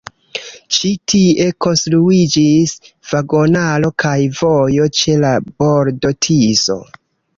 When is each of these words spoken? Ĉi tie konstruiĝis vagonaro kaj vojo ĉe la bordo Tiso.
Ĉi 0.75 0.89
tie 1.11 1.45
konstruiĝis 1.65 2.73
vagonaro 3.11 3.91
kaj 4.05 4.17
vojo 4.41 4.89
ĉe 5.01 5.15
la 5.27 5.35
bordo 5.61 6.13
Tiso. 6.29 6.79